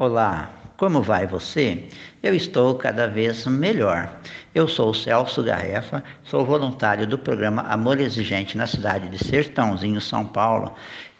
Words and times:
Olá, 0.00 0.48
como 0.76 1.02
vai 1.02 1.26
você? 1.26 1.88
Eu 2.22 2.32
estou 2.32 2.76
cada 2.76 3.08
vez 3.08 3.44
melhor. 3.46 4.20
Eu 4.54 4.68
sou 4.68 4.94
Celso 4.94 5.42
Garrefa, 5.42 6.04
sou 6.22 6.46
voluntário 6.46 7.04
do 7.04 7.18
programa 7.18 7.62
Amor 7.62 7.98
Exigente 7.98 8.56
na 8.56 8.68
cidade 8.68 9.08
de 9.08 9.18
Sertãozinho, 9.18 10.00
São 10.00 10.24
Paulo, 10.24 10.72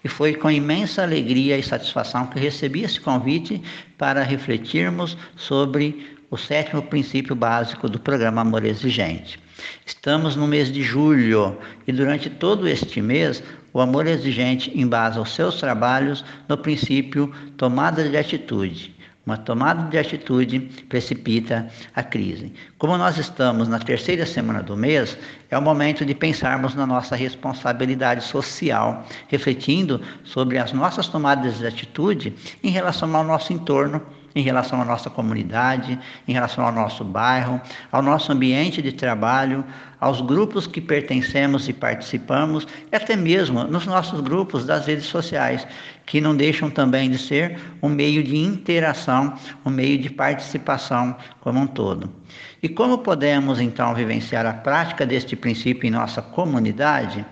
e 0.05 0.09
foi 0.09 0.33
com 0.33 0.49
imensa 0.49 1.03
alegria 1.03 1.59
e 1.59 1.63
satisfação 1.63 2.29
que 2.29 2.39
recebi 2.39 2.85
esse 2.85 3.01
convite 3.01 3.61
para 3.99 4.23
refletirmos 4.23 5.19
sobre 5.35 6.17
o 6.31 6.37
sétimo 6.37 6.83
princípio 6.83 7.35
básico 7.35 7.89
do 7.89 7.99
programa 7.99 8.43
Amor 8.43 8.65
Exigente. 8.65 9.41
Estamos 9.85 10.37
no 10.37 10.47
mês 10.47 10.71
de 10.71 10.83
julho 10.83 11.57
e 11.87 11.93
durante 11.93 12.29
todo 12.29 12.69
este 12.69 13.01
mês 13.01 13.43
o 13.73 13.81
amor 13.81 14.07
exigente 14.07 14.71
embasa 14.79 15.21
os 15.21 15.35
seus 15.35 15.57
trabalhos 15.57 16.25
no 16.49 16.57
princípio 16.57 17.33
tomada 17.57 18.09
de 18.09 18.17
atitude. 18.17 18.97
Uma 19.25 19.37
tomada 19.37 19.91
de 19.91 19.99
atitude 19.99 20.59
precipita 20.89 21.69
a 21.95 22.03
crise. 22.03 22.51
Como 22.79 22.97
nós 22.97 23.19
estamos 23.19 23.69
na 23.69 23.79
terceira 23.79 24.25
semana 24.25 24.63
do 24.63 24.75
mês, 24.75 25.19
é 25.51 25.59
o 25.59 25.61
momento 25.61 26.03
de 26.05 26.15
pensarmos 26.15 26.75
na 26.75 26.87
nossa 26.87 27.15
responsabilidade 27.15 28.25
social, 28.25 29.07
refletindo 29.29 30.01
sobre 30.25 30.57
as 30.57 30.73
nossas 30.73 31.09
tomadas 31.09 31.59
de 31.59 31.67
atitude 31.67 32.35
em 32.63 32.71
relação 32.71 33.15
ao 33.15 33.23
nosso 33.23 33.53
entorno 33.53 34.01
em 34.39 34.43
relação 34.43 34.81
à 34.81 34.85
nossa 34.85 35.11
comunidade, 35.11 35.99
em 36.29 36.33
relação 36.33 36.65
ao 36.65 36.71
nosso 36.71 37.03
bairro, 37.03 37.61
ao 37.91 38.01
nosso 38.01 38.31
ambiente 38.31 38.81
de 38.81 38.93
trabalho, 38.93 39.65
aos 40.01 40.21
grupos 40.21 40.65
que 40.65 40.81
pertencemos 40.81 41.69
e 41.69 41.73
participamos, 41.73 42.65
e 42.93 42.95
até 42.95 43.17
mesmo 43.17 43.65
nos 43.65 43.85
nossos 43.85 44.21
grupos 44.21 44.65
das 44.65 44.87
redes 44.87 45.07
sociais, 45.07 45.67
que 46.07 46.21
não 46.21 46.37
deixam 46.37 46.71
também 46.71 47.11
de 47.11 47.19
ser 47.19 47.59
um 47.83 47.89
meio 47.89 48.23
de 48.23 48.37
interação, 48.37 49.35
um 49.67 49.71
meio 49.71 49.99
de 49.99 50.09
participação 50.09 51.17
como 51.41 51.59
um 51.59 51.67
todo. 51.67 52.09
E 52.63 52.69
como 52.69 52.99
podemos 52.99 53.61
então 53.61 53.93
vivenciar 53.93 54.47
a 54.47 54.53
prática 54.53 55.05
deste 55.05 55.35
princípio 55.35 55.89
em 55.89 55.91
nossa 55.91 56.23
comunidade? 56.23 57.27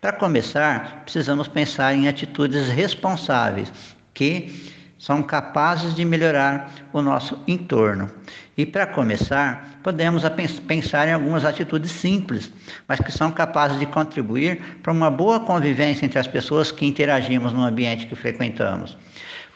Para 0.00 0.12
começar, 0.12 1.02
precisamos 1.04 1.46
pensar 1.46 1.94
em 1.94 2.08
atitudes 2.08 2.68
responsáveis 2.68 3.72
que 4.12 4.77
são 4.98 5.22
capazes 5.22 5.94
de 5.94 6.04
melhorar 6.04 6.70
o 6.92 7.00
nosso 7.00 7.38
entorno. 7.46 8.10
E 8.56 8.66
para 8.66 8.86
começar, 8.86 9.78
podemos 9.82 10.24
pensar 10.66 11.06
em 11.06 11.12
algumas 11.12 11.44
atitudes 11.44 11.92
simples, 11.92 12.52
mas 12.88 12.98
que 12.98 13.12
são 13.12 13.30
capazes 13.30 13.78
de 13.78 13.86
contribuir 13.86 14.60
para 14.82 14.92
uma 14.92 15.10
boa 15.10 15.38
convivência 15.38 16.04
entre 16.04 16.18
as 16.18 16.26
pessoas 16.26 16.72
que 16.72 16.84
interagimos 16.84 17.52
no 17.52 17.62
ambiente 17.62 18.06
que 18.06 18.16
frequentamos. 18.16 18.98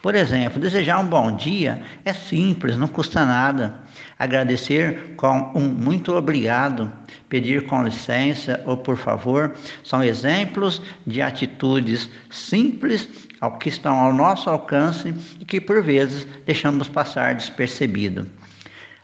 Por 0.03 0.15
exemplo, 0.15 0.59
desejar 0.59 0.99
um 0.99 1.07
bom 1.07 1.33
dia 1.33 1.81
é 2.03 2.11
simples, 2.11 2.75
não 2.75 2.89
custa 2.89 3.25
nada. 3.25 3.79
Agradecer 4.19 5.15
com 5.15 5.49
um 5.55 5.61
muito 5.61 6.13
obrigado, 6.13 6.91
pedir 7.29 7.65
com 7.67 7.85
licença 7.85 8.61
ou 8.65 8.75
por 8.75 8.97
favor, 8.97 9.55
são 9.81 10.03
exemplos 10.03 10.81
de 11.07 11.21
atitudes 11.21 12.09
simples 12.29 13.07
ao 13.39 13.57
que 13.57 13.69
estão 13.69 13.97
ao 13.97 14.11
nosso 14.11 14.49
alcance 14.49 15.15
e 15.39 15.45
que 15.45 15.61
por 15.61 15.81
vezes 15.81 16.27
deixamos 16.45 16.89
passar 16.89 17.35
despercebido. 17.35 18.27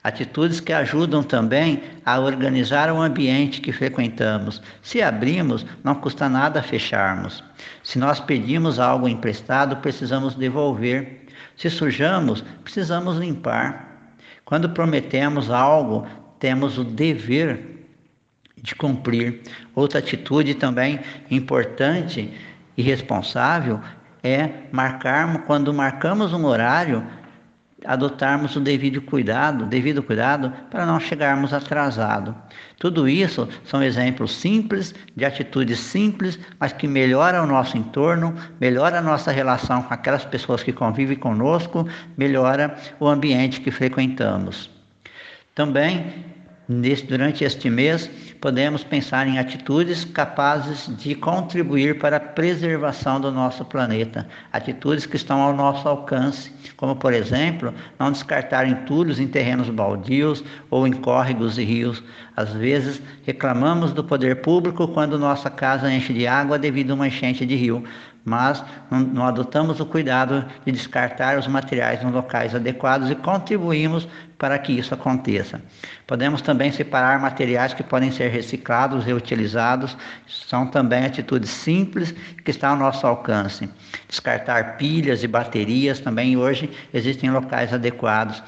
Atitudes 0.04 0.62
que 0.62 0.72
ajudam 0.72 1.22
também 1.22 1.84
a 2.06 2.20
organizar 2.20 2.92
o 2.92 3.02
ambiente 3.02 3.60
que 3.60 3.74
frequentamos. 3.74 4.62
Se 4.82 5.02
abrimos, 5.02 5.66
não 5.84 5.96
custa 5.96 6.30
nada 6.30 6.64
fecharmos. 6.64 7.44
Se 7.84 8.00
nós 8.00 8.20
pedimos 8.20 8.80
algo 8.80 9.10
emprestado, 9.10 9.76
precisamos 9.78 10.36
devolver. 10.36 11.26
Se 11.58 11.70
sujamos, 11.70 12.42
precisamos 12.64 13.18
limpar. 13.18 14.16
Quando 14.46 14.70
prometemos 14.70 15.52
algo, 15.52 16.08
temos 16.40 16.78
o 16.78 16.84
dever 16.86 17.86
de 18.56 18.74
cumprir. 18.76 19.42
Outra 19.76 20.00
atitude 20.00 20.56
também 20.56 21.00
importante 21.30 22.34
e 22.78 22.82
responsável 22.82 23.82
é 24.24 24.50
marcarmos, 24.72 25.44
quando 25.46 25.74
marcamos 25.74 26.34
um 26.34 26.46
horário, 26.46 27.06
adotarmos 27.86 28.56
o 28.56 28.60
devido 28.60 29.02
cuidado, 29.02 29.66
devido 29.66 30.04
cuidado 30.04 30.52
para 30.70 30.86
não 30.86 31.00
chegarmos 31.00 31.54
atrasado. 31.54 32.36
Tudo 32.78 33.08
isso 33.08 33.48
são 33.64 33.84
exemplos 33.84 34.34
simples 34.34 34.94
de 35.16 35.26
atitudes 35.26 35.80
simples, 35.80 36.40
mas 36.60 36.74
que 36.74 36.88
melhoram 36.88 37.44
o 37.44 37.48
nosso 37.48 37.78
entorno, 37.78 38.36
melhora 38.60 39.00
a 39.00 39.02
nossa 39.02 39.32
relação 39.32 39.84
com 39.84 39.94
aquelas 39.94 40.26
pessoas 40.26 40.64
que 40.64 40.74
convivem 40.74 41.18
conosco, 41.18 41.88
melhora 42.18 42.76
o 43.00 43.08
ambiente 43.08 43.62
que 43.62 43.72
frequentamos. 43.72 44.70
Também 45.56 46.26
Neste, 46.72 47.08
durante 47.08 47.44
este 47.44 47.68
mês, 47.68 48.08
podemos 48.40 48.84
pensar 48.84 49.28
em 49.28 49.40
atitudes 49.40 50.06
capazes 50.06 50.88
de 50.98 51.16
contribuir 51.16 51.98
para 51.98 52.18
a 52.18 52.20
preservação 52.20 53.20
do 53.20 53.32
nosso 53.32 53.66
planeta, 53.66 54.28
atitudes 54.54 55.08
que 55.08 55.16
estão 55.16 55.42
ao 55.42 55.52
nosso 55.52 55.90
alcance, 55.90 56.52
como, 56.78 56.96
por 56.96 57.12
exemplo, 57.12 57.74
não 57.98 58.12
descartar 58.12 58.68
entulhos 58.68 59.20
em 59.20 59.28
terrenos 59.28 59.68
baldios 59.72 60.44
ou 60.70 60.86
em 60.86 60.94
córregos 60.94 61.58
e 61.58 61.64
rios. 61.64 62.04
Às 62.38 62.54
vezes, 62.54 63.02
reclamamos 63.26 63.92
do 63.92 64.04
poder 64.04 64.42
público 64.44 64.88
quando 64.90 65.18
nossa 65.18 65.50
casa 65.50 65.92
enche 65.92 66.14
de 66.14 66.28
água 66.28 66.60
devido 66.60 66.92
a 66.92 66.94
uma 66.94 67.08
enchente 67.08 67.48
de 67.48 67.56
rio, 67.56 67.84
mas 68.26 68.64
não, 68.92 69.00
não, 69.00 69.26
adotamos 69.26 69.80
o 69.80 69.86
cuidado 69.86 70.46
de 70.66 70.72
descartar 70.72 71.38
os 71.38 71.48
materiais 71.48 72.04
nos 72.04 72.14
locais 72.14 72.54
adequados 72.54 73.10
e 73.10 73.16
contribuímos 73.16 74.08
para 74.38 74.58
que 74.58 74.72
isso 74.72 74.94
aconteça. 74.94 75.62
Podemos 76.08 76.42
também 76.42 76.72
separar 76.72 77.20
materiais 77.20 77.74
que 77.74 77.84
podem 77.84 78.12
ser 78.12 78.30
reciclados, 78.30 79.04
reutilizados, 79.04 79.98
são 80.28 80.68
também 80.68 81.06
atitudes 81.06 81.50
simples 81.50 82.14
que 82.44 82.52
estão 82.52 82.72
ao 82.72 82.78
nosso 82.78 83.06
alcance. 83.06 83.70
Descartar 84.08 84.78
pilhas 84.78 85.24
e 85.24 85.28
baterias 85.28 86.00
também 86.00 86.38
hoje 86.38 86.70
existem 86.94 87.30
locais 87.30 87.74
adequados. 87.74 88.42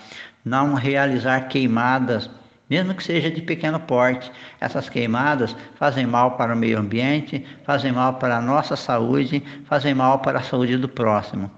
Não 0.43 0.73
realizar 0.73 1.41
queimadas 1.47 2.29
mesmo 2.71 2.95
que 2.95 3.03
seja 3.03 3.29
de 3.29 3.41
pequeno 3.41 3.81
porte. 3.81 4.31
Essas 4.61 4.87
queimadas 4.87 5.53
fazem 5.75 6.05
mal 6.05 6.37
para 6.37 6.53
o 6.53 6.57
meio 6.57 6.79
ambiente, 6.79 7.45
fazem 7.65 7.91
mal 7.91 8.13
para 8.13 8.37
a 8.37 8.41
nossa 8.41 8.77
saúde, 8.77 9.43
fazem 9.65 9.93
mal 9.93 10.19
para 10.19 10.39
a 10.39 10.41
saúde 10.41 10.77
do 10.77 10.87
próximo. 10.87 11.51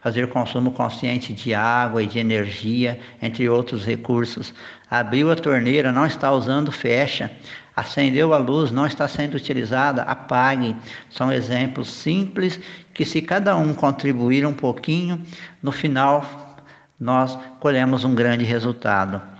Fazer 0.00 0.28
consumo 0.28 0.72
consciente 0.72 1.32
de 1.32 1.54
água 1.54 2.02
e 2.02 2.08
de 2.08 2.18
energia, 2.18 2.98
entre 3.22 3.48
outros 3.48 3.84
recursos. 3.84 4.52
Abriu 4.90 5.30
a 5.30 5.36
torneira, 5.36 5.92
não 5.92 6.04
está 6.04 6.32
usando, 6.32 6.72
fecha. 6.72 7.30
Acendeu 7.76 8.34
a 8.34 8.38
luz, 8.38 8.72
não 8.72 8.86
está 8.86 9.06
sendo 9.06 9.36
utilizada, 9.36 10.02
apague. 10.02 10.74
São 11.08 11.30
exemplos 11.30 11.88
simples 11.88 12.58
que, 12.92 13.04
se 13.04 13.22
cada 13.22 13.56
um 13.56 13.72
contribuir 13.72 14.44
um 14.44 14.52
pouquinho, 14.52 15.22
no 15.62 15.70
final 15.70 16.56
nós 16.98 17.38
colhemos 17.60 18.04
um 18.04 18.16
grande 18.16 18.44
resultado. 18.44 19.35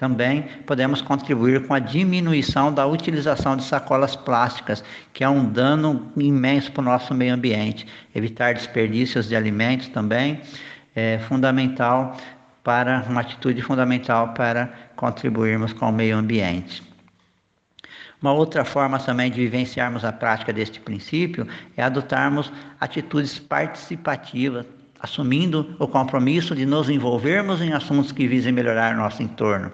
Também 0.00 0.44
podemos 0.66 1.02
contribuir 1.02 1.66
com 1.66 1.74
a 1.74 1.78
diminuição 1.78 2.72
da 2.72 2.86
utilização 2.86 3.54
de 3.54 3.62
sacolas 3.62 4.16
plásticas, 4.16 4.82
que 5.12 5.22
é 5.22 5.28
um 5.28 5.44
dano 5.44 6.10
imenso 6.16 6.72
para 6.72 6.80
o 6.80 6.84
nosso 6.86 7.12
meio 7.12 7.34
ambiente. 7.34 7.86
Evitar 8.14 8.54
desperdícios 8.54 9.28
de 9.28 9.36
alimentos 9.36 9.88
também 9.88 10.40
é 10.96 11.18
fundamental 11.18 12.16
para 12.64 13.04
uma 13.10 13.20
atitude 13.20 13.60
fundamental 13.60 14.28
para 14.32 14.72
contribuirmos 14.96 15.74
com 15.74 15.90
o 15.90 15.92
meio 15.92 16.16
ambiente. 16.16 16.82
Uma 18.22 18.32
outra 18.32 18.64
forma 18.64 18.98
também 18.98 19.30
de 19.30 19.42
vivenciarmos 19.42 20.02
a 20.02 20.10
prática 20.10 20.50
deste 20.50 20.80
princípio 20.80 21.46
é 21.76 21.82
adotarmos 21.82 22.50
atitudes 22.80 23.38
participativas, 23.38 24.64
assumindo 25.02 25.74
o 25.78 25.88
compromisso 25.88 26.54
de 26.54 26.66
nos 26.66 26.88
envolvermos 26.88 27.60
em 27.60 27.72
assuntos 27.72 28.12
que 28.12 28.26
visem 28.26 28.52
melhorar 28.52 28.94
nosso 28.94 29.22
entorno, 29.22 29.72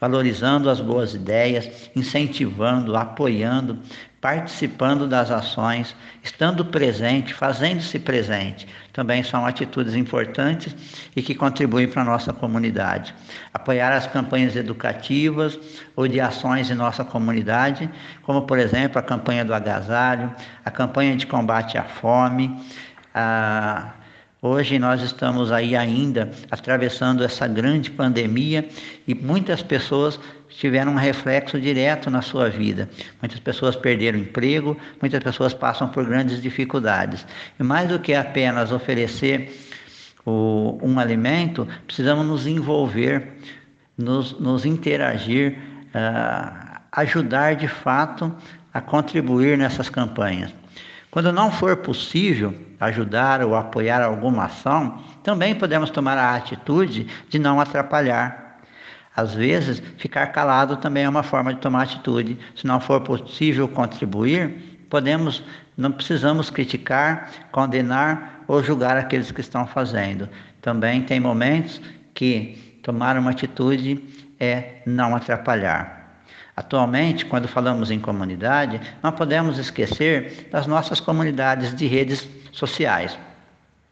valorizando 0.00 0.68
as 0.68 0.80
boas 0.80 1.14
ideias, 1.14 1.90
incentivando, 1.94 2.96
apoiando, 2.96 3.78
participando 4.20 5.06
das 5.06 5.30
ações, 5.30 5.94
estando 6.24 6.64
presente, 6.64 7.32
fazendo-se 7.32 8.00
presente, 8.00 8.66
também 8.92 9.22
são 9.22 9.46
atitudes 9.46 9.94
importantes 9.94 10.74
e 11.14 11.22
que 11.22 11.36
contribuem 11.36 11.86
para 11.86 12.02
a 12.02 12.04
nossa 12.04 12.32
comunidade. 12.32 13.14
Apoiar 13.54 13.92
as 13.92 14.08
campanhas 14.08 14.56
educativas 14.56 15.56
ou 15.94 16.08
de 16.08 16.20
ações 16.20 16.68
em 16.68 16.74
nossa 16.74 17.04
comunidade, 17.04 17.88
como 18.22 18.42
por 18.42 18.58
exemplo 18.58 18.98
a 18.98 19.02
campanha 19.02 19.44
do 19.44 19.54
agasalho, 19.54 20.34
a 20.64 20.70
campanha 20.70 21.16
de 21.16 21.26
combate 21.26 21.78
à 21.78 21.84
fome, 21.84 22.60
a 23.14 23.92
Hoje 24.40 24.78
nós 24.78 25.02
estamos 25.02 25.50
aí 25.50 25.74
ainda 25.74 26.30
atravessando 26.48 27.24
essa 27.24 27.48
grande 27.48 27.90
pandemia 27.90 28.68
e 29.04 29.12
muitas 29.12 29.64
pessoas 29.64 30.20
tiveram 30.48 30.92
um 30.92 30.96
reflexo 30.96 31.60
direto 31.60 32.08
na 32.08 32.22
sua 32.22 32.48
vida. 32.48 32.88
Muitas 33.20 33.40
pessoas 33.40 33.74
perderam 33.74 34.16
emprego, 34.16 34.76
muitas 35.00 35.20
pessoas 35.24 35.52
passam 35.52 35.88
por 35.88 36.04
grandes 36.06 36.40
dificuldades. 36.40 37.26
E 37.58 37.64
mais 37.64 37.88
do 37.88 37.98
que 37.98 38.14
apenas 38.14 38.70
oferecer 38.70 39.58
o, 40.24 40.78
um 40.82 41.00
alimento, 41.00 41.66
precisamos 41.84 42.24
nos 42.24 42.46
envolver, 42.46 43.32
nos, 43.96 44.38
nos 44.38 44.64
interagir, 44.64 45.58
uh, 45.88 46.78
ajudar 46.92 47.56
de 47.56 47.66
fato 47.66 48.32
a 48.72 48.80
contribuir 48.80 49.58
nessas 49.58 49.88
campanhas. 49.90 50.54
Quando 51.10 51.32
não 51.32 51.50
for 51.50 51.76
possível 51.78 52.54
ajudar 52.78 53.42
ou 53.42 53.56
apoiar 53.56 54.02
alguma 54.02 54.44
ação, 54.44 55.02
também 55.22 55.54
podemos 55.54 55.90
tomar 55.90 56.18
a 56.18 56.34
atitude 56.34 57.06
de 57.28 57.38
não 57.38 57.60
atrapalhar. 57.60 58.60
Às 59.16 59.34
vezes, 59.34 59.82
ficar 59.96 60.28
calado 60.28 60.76
também 60.76 61.04
é 61.04 61.08
uma 61.08 61.22
forma 61.22 61.52
de 61.52 61.60
tomar 61.60 61.82
atitude. 61.82 62.38
Se 62.54 62.66
não 62.66 62.78
for 62.78 63.00
possível 63.00 63.66
contribuir, 63.66 64.86
podemos, 64.88 65.42
não 65.76 65.90
precisamos 65.90 66.50
criticar, 66.50 67.30
condenar 67.50 68.44
ou 68.46 68.62
julgar 68.62 68.96
aqueles 68.96 69.32
que 69.32 69.40
estão 69.40 69.66
fazendo. 69.66 70.28
Também 70.60 71.02
tem 71.02 71.18
momentos 71.18 71.80
que 72.14 72.80
tomar 72.82 73.18
uma 73.18 73.30
atitude 73.30 74.02
é 74.38 74.82
não 74.86 75.16
atrapalhar. 75.16 75.97
Atualmente, 76.58 77.24
quando 77.24 77.46
falamos 77.46 77.88
em 77.88 78.00
comunidade, 78.00 78.80
não 79.00 79.12
podemos 79.12 79.58
esquecer 79.58 80.48
das 80.50 80.66
nossas 80.66 80.98
comunidades 80.98 81.72
de 81.72 81.86
redes 81.86 82.28
sociais, 82.50 83.16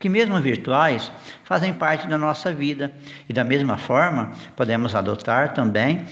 que, 0.00 0.08
mesmo 0.08 0.40
virtuais, 0.40 1.12
fazem 1.44 1.72
parte 1.72 2.08
da 2.08 2.18
nossa 2.18 2.52
vida. 2.52 2.90
E, 3.28 3.32
da 3.32 3.44
mesma 3.44 3.78
forma, 3.78 4.32
podemos 4.56 4.96
adotar 4.96 5.54
também 5.54 6.06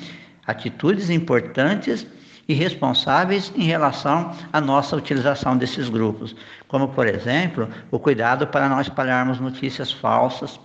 atitudes 0.46 1.10
importantes 1.10 2.06
e 2.46 2.54
responsáveis 2.54 3.52
em 3.56 3.64
relação 3.64 4.30
à 4.52 4.60
nossa 4.60 4.94
utilização 4.94 5.56
desses 5.56 5.88
grupos, 5.88 6.36
como, 6.68 6.86
por 6.86 7.08
exemplo, 7.08 7.68
o 7.90 7.98
cuidado 7.98 8.46
para 8.46 8.68
não 8.68 8.80
espalharmos 8.80 9.40
notícias 9.40 9.90
falsas. 9.90 10.60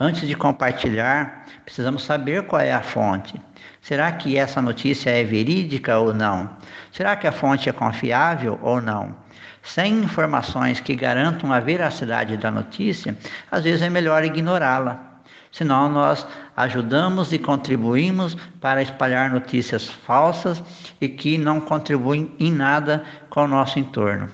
Antes 0.00 0.28
de 0.28 0.36
compartilhar, 0.36 1.44
precisamos 1.64 2.04
saber 2.04 2.44
qual 2.44 2.62
é 2.62 2.72
a 2.72 2.80
fonte. 2.80 3.34
Será 3.80 4.12
que 4.12 4.38
essa 4.38 4.62
notícia 4.62 5.10
é 5.10 5.24
verídica 5.24 5.98
ou 5.98 6.14
não? 6.14 6.50
Será 6.92 7.16
que 7.16 7.26
a 7.26 7.32
fonte 7.32 7.68
é 7.68 7.72
confiável 7.72 8.60
ou 8.62 8.80
não? 8.80 9.16
Sem 9.60 9.98
informações 9.98 10.78
que 10.78 10.94
garantam 10.94 11.52
a 11.52 11.58
veracidade 11.58 12.36
da 12.36 12.48
notícia, 12.48 13.16
às 13.50 13.64
vezes 13.64 13.82
é 13.82 13.90
melhor 13.90 14.22
ignorá-la. 14.22 15.00
Senão 15.50 15.88
nós 15.88 16.24
ajudamos 16.56 17.32
e 17.32 17.38
contribuímos 17.38 18.36
para 18.60 18.80
espalhar 18.80 19.30
notícias 19.30 19.88
falsas 19.88 20.62
e 21.00 21.08
que 21.08 21.36
não 21.36 21.60
contribuem 21.60 22.32
em 22.38 22.52
nada 22.52 23.02
com 23.30 23.42
o 23.42 23.48
nosso 23.48 23.80
entorno. 23.80 24.28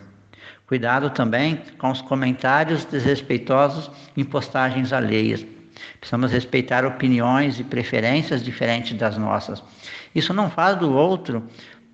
Cuidado 0.66 1.08
também 1.08 1.62
com 1.78 1.90
os 1.90 2.02
comentários 2.02 2.84
desrespeitosos 2.84 3.90
em 4.16 4.24
postagens 4.24 4.92
alheias. 4.92 5.53
Precisamos 5.98 6.32
respeitar 6.32 6.84
opiniões 6.84 7.58
e 7.58 7.64
preferências 7.64 8.42
diferentes 8.42 8.94
das 8.96 9.18
nossas. 9.18 9.62
Isso 10.14 10.32
não 10.32 10.50
faz 10.50 10.76
do 10.76 10.92
outro 10.92 11.42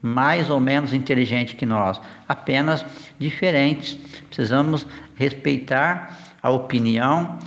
mais 0.03 0.49
ou 0.49 0.59
menos 0.59 0.95
inteligente 0.95 1.57
que 1.57 1.67
nós, 1.67 2.01
apenas 2.27 2.85
diferentes. 3.19 3.95
Precisamos 4.29 4.87
respeitar 5.15 6.19
a 6.43 6.51
opinião 6.51 7.39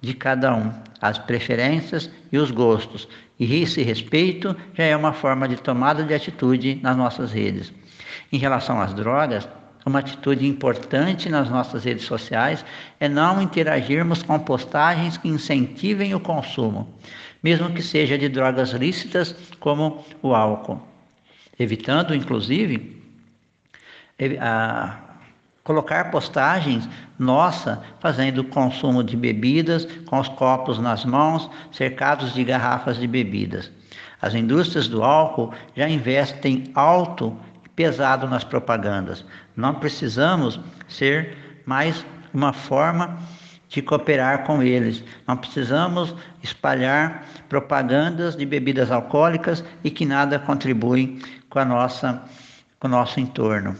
de 0.00 0.14
cada 0.14 0.54
um, 0.54 0.72
as 1.00 1.18
preferências 1.18 2.10
e 2.30 2.38
os 2.38 2.50
gostos. 2.50 3.08
E 3.38 3.62
esse 3.62 3.82
respeito 3.82 4.54
já 4.74 4.84
é 4.84 4.96
uma 4.96 5.12
forma 5.12 5.48
de 5.48 5.56
tomada 5.56 6.04
de 6.04 6.12
atitude 6.12 6.78
nas 6.82 6.96
nossas 6.96 7.32
redes. 7.32 7.72
Em 8.30 8.38
relação 8.38 8.80
às 8.80 8.92
drogas, 8.92 9.48
uma 9.84 9.98
atitude 9.98 10.46
importante 10.46 11.28
nas 11.28 11.48
nossas 11.50 11.84
redes 11.84 12.04
sociais 12.04 12.64
é 13.00 13.08
não 13.08 13.42
interagirmos 13.42 14.22
com 14.22 14.38
postagens 14.38 15.16
que 15.16 15.28
incentivem 15.28 16.14
o 16.14 16.20
consumo, 16.20 16.88
mesmo 17.42 17.70
que 17.70 17.82
seja 17.82 18.16
de 18.16 18.28
drogas 18.28 18.70
lícitas 18.70 19.34
como 19.58 20.04
o 20.22 20.34
álcool, 20.34 20.80
evitando, 21.58 22.14
inclusive, 22.14 23.02
a 24.40 24.98
colocar 25.64 26.10
postagens 26.10 26.88
nossa 27.18 27.82
fazendo 28.00 28.44
consumo 28.44 29.02
de 29.02 29.16
bebidas 29.16 29.86
com 30.06 30.18
os 30.18 30.28
copos 30.28 30.78
nas 30.78 31.04
mãos, 31.04 31.50
cercados 31.70 32.34
de 32.34 32.44
garrafas 32.44 32.98
de 32.98 33.06
bebidas. 33.06 33.70
As 34.20 34.34
indústrias 34.34 34.86
do 34.86 35.02
álcool 35.02 35.52
já 35.76 35.88
investem 35.88 36.70
alto 36.74 37.36
pesado 37.74 38.28
nas 38.28 38.44
propagandas. 38.44 39.24
Não 39.56 39.74
precisamos 39.74 40.60
ser 40.88 41.36
mais 41.66 42.04
uma 42.32 42.52
forma 42.52 43.18
de 43.68 43.80
cooperar 43.80 44.44
com 44.44 44.62
eles. 44.62 45.02
Não 45.26 45.36
precisamos 45.36 46.14
espalhar 46.42 47.24
propagandas 47.48 48.36
de 48.36 48.44
bebidas 48.44 48.90
alcoólicas 48.90 49.64
e 49.82 49.90
que 49.90 50.04
nada 50.04 50.38
contribuem 50.38 51.18
com 51.48 51.58
a 51.58 51.64
nossa 51.64 52.22
com 52.78 52.88
o 52.88 52.90
nosso 52.90 53.20
entorno. 53.20 53.76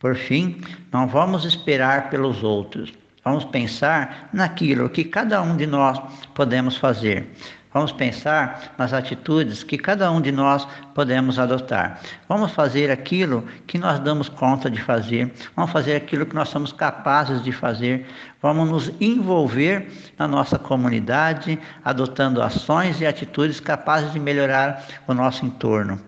Por 0.00 0.16
fim, 0.16 0.60
não 0.92 1.06
vamos 1.06 1.44
esperar 1.44 2.10
pelos 2.10 2.42
outros. 2.42 2.92
Vamos 3.24 3.44
pensar 3.44 4.28
naquilo 4.32 4.90
que 4.90 5.04
cada 5.04 5.40
um 5.40 5.56
de 5.56 5.64
nós 5.64 5.96
podemos 6.34 6.76
fazer. 6.76 7.30
Vamos 7.72 7.90
pensar 7.90 8.74
nas 8.76 8.92
atitudes 8.92 9.64
que 9.64 9.78
cada 9.78 10.10
um 10.10 10.20
de 10.20 10.30
nós 10.30 10.68
podemos 10.94 11.38
adotar. 11.38 12.00
Vamos 12.28 12.52
fazer 12.52 12.90
aquilo 12.90 13.42
que 13.66 13.78
nós 13.78 13.98
damos 14.00 14.28
conta 14.28 14.70
de 14.70 14.80
fazer. 14.80 15.32
Vamos 15.56 15.72
fazer 15.72 15.96
aquilo 15.96 16.26
que 16.26 16.34
nós 16.34 16.50
somos 16.50 16.70
capazes 16.72 17.42
de 17.42 17.50
fazer. 17.50 18.06
Vamos 18.42 18.68
nos 18.68 18.92
envolver 19.00 19.90
na 20.18 20.28
nossa 20.28 20.58
comunidade, 20.58 21.58
adotando 21.82 22.42
ações 22.42 23.00
e 23.00 23.06
atitudes 23.06 23.58
capazes 23.58 24.12
de 24.12 24.20
melhorar 24.20 24.84
o 25.08 25.14
nosso 25.14 25.46
entorno. 25.46 25.98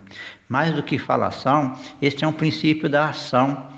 Mais 0.48 0.74
do 0.74 0.82
que 0.82 0.98
falação, 0.98 1.78
este 2.02 2.24
é 2.24 2.28
um 2.28 2.32
princípio 2.32 2.88
da 2.90 3.08
ação. 3.08 3.68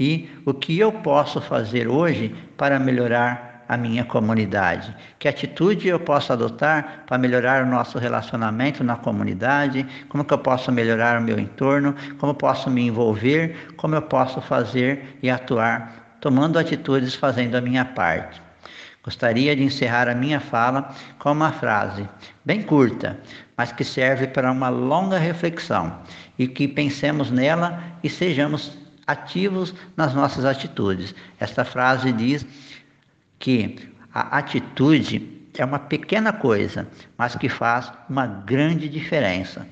E 0.00 0.30
o 0.46 0.54
que 0.54 0.78
eu 0.78 0.90
posso 0.90 1.40
fazer 1.42 1.86
hoje 1.86 2.34
para 2.56 2.78
melhorar 2.78 3.51
a 3.72 3.76
minha 3.78 4.04
comunidade? 4.04 4.94
Que 5.18 5.26
atitude 5.26 5.88
eu 5.88 5.98
posso 5.98 6.30
adotar 6.30 7.04
para 7.06 7.16
melhorar 7.16 7.64
o 7.64 7.66
nosso 7.66 7.98
relacionamento 7.98 8.84
na 8.84 8.96
comunidade? 8.96 9.86
Como 10.10 10.22
que 10.26 10.34
eu 10.34 10.38
posso 10.38 10.70
melhorar 10.70 11.18
o 11.18 11.22
meu 11.22 11.38
entorno? 11.38 11.94
Como 12.18 12.34
posso 12.34 12.68
me 12.68 12.82
envolver? 12.82 13.72
Como 13.78 13.94
eu 13.94 14.02
posso 14.02 14.42
fazer 14.42 15.18
e 15.22 15.30
atuar 15.30 16.18
tomando 16.20 16.58
atitudes 16.58 17.14
fazendo 17.14 17.54
a 17.54 17.62
minha 17.62 17.82
parte? 17.82 18.42
Gostaria 19.02 19.56
de 19.56 19.62
encerrar 19.62 20.06
a 20.06 20.14
minha 20.14 20.38
fala 20.38 20.94
com 21.18 21.32
uma 21.32 21.50
frase 21.50 22.06
bem 22.44 22.62
curta, 22.62 23.18
mas 23.56 23.72
que 23.72 23.84
serve 23.84 24.26
para 24.26 24.52
uma 24.52 24.68
longa 24.68 25.18
reflexão 25.18 25.98
e 26.38 26.46
que 26.46 26.68
pensemos 26.68 27.30
nela 27.30 27.82
e 28.04 28.10
sejamos 28.10 28.76
ativos 29.06 29.74
nas 29.96 30.14
nossas 30.14 30.44
atitudes. 30.44 31.14
Esta 31.40 31.64
frase 31.64 32.12
diz 32.12 32.46
que 33.42 33.92
a 34.14 34.38
atitude 34.38 35.48
é 35.58 35.64
uma 35.64 35.80
pequena 35.80 36.32
coisa, 36.32 36.86
mas 37.18 37.34
que 37.34 37.48
faz 37.48 37.92
uma 38.08 38.24
grande 38.24 38.88
diferença. 38.88 39.66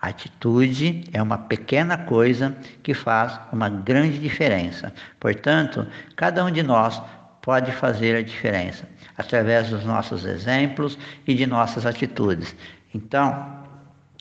Atitude 0.00 1.04
é 1.12 1.22
uma 1.22 1.36
pequena 1.36 1.98
coisa 1.98 2.56
que 2.82 2.94
faz 2.94 3.38
uma 3.52 3.68
grande 3.68 4.18
diferença. 4.18 4.94
Portanto, 5.20 5.86
cada 6.16 6.42
um 6.42 6.50
de 6.50 6.62
nós 6.62 7.00
pode 7.42 7.70
fazer 7.70 8.16
a 8.16 8.22
diferença 8.22 8.88
através 9.18 9.68
dos 9.68 9.84
nossos 9.84 10.24
exemplos 10.24 10.98
e 11.26 11.34
de 11.34 11.46
nossas 11.46 11.84
atitudes. 11.84 12.56
Então, 12.94 13.62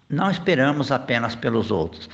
não 0.10 0.30
esperamos 0.30 0.92
apenas 0.92 1.34
pelos 1.34 1.72
outros. 1.72 2.10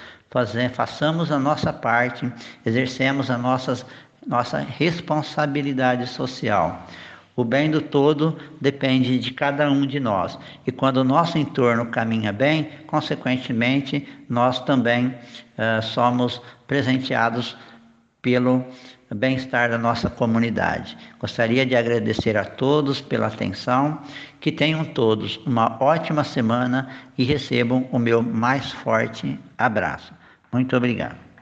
façamos 0.74 1.32
a 1.32 1.40
nossa 1.40 1.74
parte, 1.74 2.32
exercemos 2.64 3.32
as 3.32 3.42
nossas 3.42 3.84
nossa 4.26 4.60
responsabilidade 4.60 6.08
social. 6.08 6.88
O 7.36 7.44
bem 7.44 7.70
do 7.70 7.82
todo 7.82 8.38
depende 8.62 9.20
de 9.20 9.32
cada 9.32 9.70
um 9.70 9.86
de 9.86 10.00
nós. 10.00 10.40
E 10.66 10.72
quando 10.72 10.98
o 10.98 11.04
nosso 11.04 11.38
entorno 11.38 11.86
caminha 11.88 12.32
bem, 12.32 12.70
consequentemente, 12.88 14.08
nós 14.30 14.62
também 14.62 15.08
uh, 15.08 15.82
somos 15.84 16.42
presenteados 16.66 17.58
pelo 18.22 18.66
bem-estar 19.14 19.70
da 19.70 19.78
nossa 19.78 20.10
comunidade. 20.10 20.98
Gostaria 21.20 21.66
de 21.66 21.76
agradecer 21.76 22.38
a 22.38 22.46
todos 22.46 23.02
pela 23.02 23.28
atenção. 23.28 24.02
Que 24.40 24.52
tenham 24.52 24.86
todos 24.86 25.38
uma 25.46 25.78
ótima 25.82 26.24
semana 26.24 26.90
e 27.18 27.24
recebam 27.24 27.88
o 27.92 28.00
meu 28.00 28.24
mais 28.24 28.72
forte 28.72 29.40
abraço. 29.58 30.14
Muito 30.52 30.76
obrigado. 30.76 31.35